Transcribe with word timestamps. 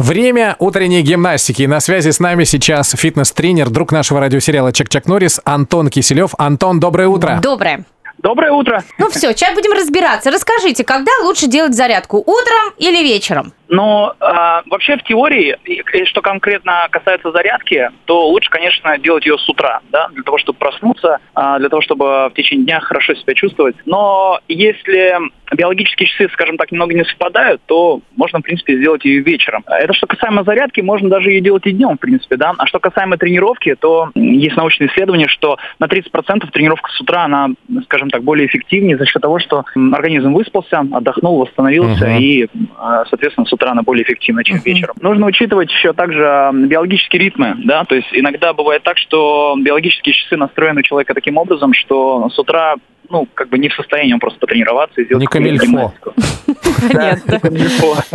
Время 0.00 0.56
утренней 0.58 1.02
гимнастики. 1.02 1.64
На 1.64 1.78
связи 1.78 2.08
с 2.08 2.20
нами 2.20 2.44
сейчас 2.44 2.94
фитнес-тренер, 2.96 3.68
друг 3.68 3.92
нашего 3.92 4.18
радиосериала 4.20 4.72
Чак-Чак 4.72 5.04
Норрис, 5.04 5.42
Антон 5.44 5.90
Киселев. 5.90 6.34
Антон, 6.38 6.80
доброе 6.80 7.06
утро. 7.08 7.38
Доброе. 7.42 7.84
Доброе 8.22 8.52
утро. 8.52 8.82
Ну 8.98 9.08
все, 9.08 9.32
сейчас 9.32 9.54
будем 9.54 9.72
разбираться. 9.72 10.30
Расскажите, 10.30 10.84
когда 10.84 11.10
лучше 11.24 11.46
делать 11.46 11.74
зарядку, 11.74 12.18
утром 12.18 12.74
или 12.76 13.02
вечером? 13.02 13.54
Но 13.70 14.14
э, 14.20 14.24
вообще 14.68 14.96
в 14.96 15.04
теории, 15.04 15.56
что 16.04 16.20
конкретно 16.20 16.88
касается 16.90 17.30
зарядки, 17.30 17.88
то 18.04 18.26
лучше, 18.26 18.50
конечно, 18.50 18.98
делать 18.98 19.24
ее 19.24 19.38
с 19.38 19.48
утра, 19.48 19.80
да, 19.90 20.08
для 20.08 20.24
того, 20.24 20.38
чтобы 20.38 20.58
проснуться, 20.58 21.18
а, 21.34 21.58
для 21.60 21.68
того, 21.68 21.80
чтобы 21.80 22.28
в 22.28 22.32
течение 22.34 22.66
дня 22.66 22.80
хорошо 22.80 23.14
себя 23.14 23.32
чувствовать. 23.34 23.76
Но 23.86 24.40
если 24.48 25.14
биологические 25.54 26.08
часы, 26.08 26.28
скажем 26.32 26.56
так, 26.56 26.70
немного 26.72 26.94
не 26.94 27.04
совпадают, 27.04 27.60
то 27.66 28.00
можно, 28.16 28.40
в 28.40 28.42
принципе, 28.42 28.76
сделать 28.76 29.04
ее 29.04 29.20
вечером. 29.20 29.64
Это 29.66 29.92
что 29.94 30.06
касаемо 30.06 30.44
зарядки, 30.44 30.80
можно 30.80 31.08
даже 31.08 31.30
ее 31.30 31.40
делать 31.40 31.66
и 31.66 31.72
днем, 31.72 31.96
в 31.96 32.00
принципе, 32.00 32.36
да. 32.36 32.54
А 32.58 32.66
что 32.66 32.78
касаемо 32.80 33.18
тренировки, 33.18 33.74
то 33.74 34.10
есть 34.14 34.56
научные 34.56 34.90
исследования, 34.90 35.28
что 35.28 35.58
на 35.78 35.86
30% 35.86 36.50
тренировка 36.50 36.90
с 36.90 37.00
утра, 37.00 37.24
она, 37.24 37.50
скажем 37.84 38.09
так, 38.10 38.22
более 38.22 38.46
эффективнее 38.46 38.96
за 38.96 39.06
счет 39.06 39.22
того, 39.22 39.38
что 39.38 39.64
организм 39.92 40.32
выспался, 40.34 40.80
отдохнул, 40.92 41.38
восстановился 41.38 42.06
Мгм. 42.06 42.18
и, 42.18 42.46
а, 42.78 43.04
соответственно, 43.06 43.46
с 43.46 43.52
утра 43.52 43.70
она 43.70 43.82
более 43.82 44.04
эффективна, 44.04 44.44
чем 44.44 44.56
Мгм. 44.56 44.64
вечером. 44.64 44.94
Нужно 45.00 45.26
учитывать 45.26 45.70
еще 45.70 45.92
также 45.92 46.22
м, 46.22 46.68
биологические 46.68 47.20
ритмы, 47.22 47.54
да, 47.64 47.84
то 47.84 47.94
есть 47.94 48.08
иногда 48.12 48.52
бывает 48.52 48.82
так, 48.82 48.98
что 48.98 49.54
биологические 49.58 50.12
часы 50.14 50.36
настроены 50.36 50.80
у 50.80 50.82
человека 50.82 51.14
таким 51.14 51.36
образом, 51.36 51.72
что 51.74 52.28
с 52.28 52.38
утра 52.38 52.74
ну, 53.10 53.28
как 53.34 53.48
бы 53.48 53.58
не 53.58 53.68
в 53.68 53.74
состоянии 53.74 54.12
он 54.12 54.20
просто 54.20 54.38
потренироваться 54.38 55.00
и 55.00 55.04
сделать 55.04 55.20
Не 55.22 55.26
камильфо. 55.26 55.92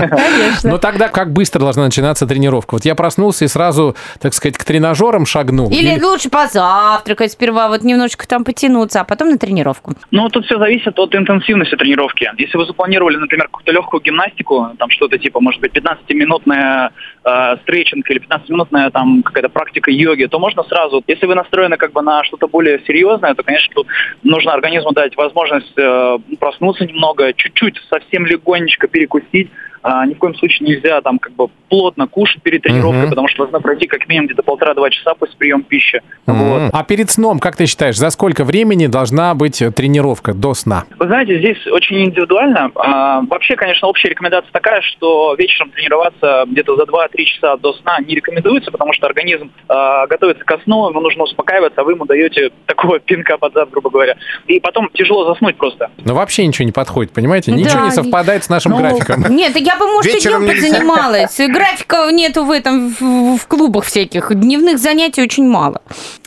Конечно. 0.08 0.72
Но 0.72 0.78
тогда 0.78 1.10
как 1.10 1.32
быстро 1.32 1.60
должна 1.60 1.86
начинаться 1.86 2.26
тренировка? 2.26 2.76
Вот 2.76 2.86
я 2.86 2.96
проснулся 2.96 3.46
и 3.46 3.48
сразу, 3.48 3.96
так 4.20 4.34
сказать, 4.34 4.58
к 4.58 4.64
тренажерам 4.64 5.26
шагнул. 5.26 5.70
Или 5.70 6.02
лучше 6.02 6.30
позавтракать 6.30 7.32
сперва, 7.32 7.68
вот 7.68 7.84
немножечко 7.84 8.28
там 8.28 8.44
потянуться, 8.44 9.02
а 9.02 9.04
потом 9.04 9.30
на 9.30 9.38
тренировку. 9.38 9.94
Ну, 10.12 10.30
тут 10.30 10.46
все 10.46 10.58
зависит 10.58 10.98
от 10.98 11.14
интенсивности 11.16 11.76
тренировки. 11.76 12.30
Если 12.38 12.58
вы 12.58 12.66
запланировали, 12.66 13.18
например, 13.18 13.48
какую-то 13.48 13.72
легкую 13.72 14.02
гимнастику, 14.02 14.70
там 14.78 14.90
что-то 14.90 15.18
типа, 15.18 15.40
может 15.40 15.62
быть, 15.62 15.72
15-минутная 15.74 16.92
э, 17.24 17.58
стретчинг 17.64 18.10
или 18.10 18.22
15-минутная 18.22 18.90
там 18.92 19.24
какая-то 19.24 19.50
практика 19.50 19.92
йоги, 19.92 20.26
то 20.26 20.40
можно 20.40 20.64
сразу. 20.64 21.04
Если 21.08 21.26
вы 21.26 21.36
настроены 21.36 21.78
как 21.78 21.92
бы 21.92 22.02
на 22.02 22.24
что-то 22.24 22.48
более 22.48 22.82
серьезное, 22.86 23.34
то, 23.36 23.44
конечно, 23.44 23.74
тут 23.76 23.88
нужно 24.24 24.54
организму 24.86 24.92
дать 24.92 25.16
возможность 25.16 25.74
э, 25.78 26.18
проснуться 26.40 26.86
немного, 26.86 27.34
чуть-чуть, 27.34 27.82
совсем 27.90 28.26
легонечко 28.26 28.88
перекусить. 28.88 29.50
А, 29.88 30.04
ни 30.08 30.16
в 30.16 30.18
коем 30.18 30.34
случае 30.34 30.68
нельзя 30.68 31.00
там 31.02 31.20
как 31.20 31.34
бы 31.34 31.48
плотно 31.70 32.08
кушать 32.08 32.42
перед 32.42 32.64
тренировкой, 32.64 33.02
Мгм. 33.02 33.10
потому 33.12 33.28
что 33.28 33.44
должна 33.44 33.60
пройти 33.60 33.86
как 33.86 34.08
минимум 34.08 34.26
где-то 34.26 34.42
полтора-два 34.42 34.90
часа 34.90 35.14
после 35.14 35.36
приема 35.38 35.62
пищи. 35.62 36.02
М. 36.26 36.36
Вот. 36.36 36.70
А 36.74 36.84
перед 36.84 37.12
сном, 37.12 37.38
как 37.38 37.56
ты 37.56 37.68
считаешь, 37.68 37.96
за 37.96 38.10
сколько 38.10 38.44
времени 38.44 38.88
должна 38.88 39.36
быть 39.36 39.62
э, 39.62 39.70
тренировка 39.72 40.34
до 40.34 40.56
сна? 40.56 40.86
Вы 40.98 41.06
знаете, 41.06 41.38
здесь 41.38 41.58
очень 41.68 42.04
индивидуально. 42.06 42.72
А, 42.76 43.22
вообще, 43.30 43.56
конечно, 43.56 43.88
общая 43.88 44.10
рекомендация 44.10 44.50
такая, 44.52 44.82
что 44.82 45.36
вечером 45.38 45.70
тренироваться 45.70 46.46
где-то 46.48 46.76
за 46.78 46.84
2-3 46.86 47.24
часа 47.26 47.58
до 47.58 47.74
сна 47.74 48.00
не 48.00 48.16
рекомендуется, 48.16 48.72
потому 48.72 48.92
что 48.94 49.06
организм 49.06 49.52
а, 49.68 50.08
готовится 50.08 50.44
ко 50.46 50.58
сну, 50.64 50.90
ему 50.90 51.00
нужно 51.00 51.24
успокаиваться, 51.26 51.82
а 51.82 51.84
вы 51.84 51.92
ему 51.92 52.06
даете 52.06 52.50
такого 52.66 52.98
пинка 53.00 53.38
под 53.38 53.54
зад, 53.54 53.70
грубо 53.70 53.92
говоря. 53.92 54.16
И 54.48 54.60
потом 54.60 54.90
тяжело 54.96 55.26
заснуть 55.32 55.58
просто. 55.58 55.92
Ну, 56.04 56.16
вообще 56.16 56.48
ничего 56.48 56.66
не 56.66 56.72
подходит, 56.72 57.14
понимаете? 57.14 57.52
Да, 57.52 57.58
Ничего 57.58 57.82
не 57.84 57.90
и- 57.90 57.92
совпадает 57.92 58.44
с 58.44 58.50
нашим 58.50 58.72
Ну, 58.72 58.78
графиком. 58.80 59.24
Нет, 59.30 59.56
я 59.58 59.75
бы, 59.80 59.88
может, 59.88 60.12
и 60.12 60.16
Вечером 60.16 60.44
днем 60.46 60.56
нельзя. 60.56 60.70
занималась. 60.78 61.38
Графика 61.38 62.10
нету 62.12 62.44
в 62.46 62.52
этом, 62.52 62.90
в, 63.00 63.38
в 63.38 63.48
клубах 63.48 63.86
всяких. 63.86 64.34
Дневных 64.34 64.80
занятий 64.80 65.22
очень 65.22 65.48
мало. 65.48 65.82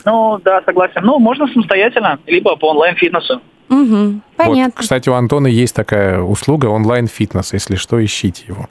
Ну, 0.05 0.39
да, 0.43 0.61
согласен. 0.65 1.01
Ну, 1.03 1.19
можно 1.19 1.47
самостоятельно, 1.47 2.19
либо 2.27 2.55
по 2.55 2.69
онлайн-фитнесу. 2.71 3.41
Угу, 3.69 3.77
Вот, 3.77 4.21
понятно. 4.35 4.73
кстати, 4.81 5.09
у 5.09 5.13
Антона 5.13 5.45
есть 5.45 5.75
такая 5.75 6.19
услуга 6.21 6.65
онлайн-фитнес. 6.65 7.53
Если 7.53 7.75
что, 7.75 8.03
ищите 8.03 8.45
его. 8.47 8.67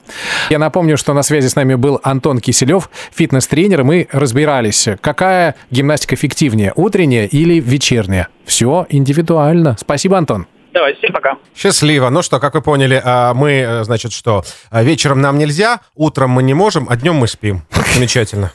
Я 0.49 0.59
напомню, 0.59 0.97
что 0.97 1.13
на 1.13 1.23
связи 1.23 1.47
с 1.47 1.55
нами 1.55 1.75
был 1.75 2.01
Антон 2.03 2.39
Киселев, 2.39 2.89
фитнес-тренер. 3.13 3.85
Мы 3.85 4.09
разбирались, 4.11 4.89
какая 4.99 5.55
гимнастика 5.71 6.15
эффективнее, 6.15 6.73
утренняя 6.75 7.27
или 7.27 7.61
вечерняя. 7.61 8.27
Все 8.43 8.85
индивидуально. 8.89 9.77
Спасибо, 9.79 10.17
Антон. 10.17 10.47
Давай, 10.73 10.95
всем 10.95 11.11
пока. 11.11 11.37
Счастливо. 11.55 12.09
Ну 12.09 12.21
что, 12.21 12.39
как 12.39 12.53
вы 12.53 12.61
поняли, 12.61 13.01
а, 13.03 13.33
мы, 13.33 13.51
э, 13.51 13.83
значит, 13.83 14.11
что, 14.11 14.43
а, 14.69 14.83
вечером 14.83 15.21
нам 15.21 15.37
нельзя, 15.37 15.81
утром 15.95 16.29
мы 16.29 16.43
не 16.43 16.53
можем, 16.53 16.87
а 16.89 16.95
днем 16.95 17.15
мы 17.15 17.27
спим. 17.27 17.63
Замечательно. 17.95 18.51